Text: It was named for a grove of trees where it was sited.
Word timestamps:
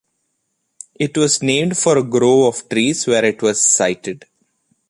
It 0.95 1.15
was 1.15 1.43
named 1.43 1.77
for 1.77 1.95
a 1.99 2.03
grove 2.03 2.55
of 2.55 2.67
trees 2.69 3.05
where 3.05 3.23
it 3.23 3.39
was 3.43 3.61
sited. 3.63 4.25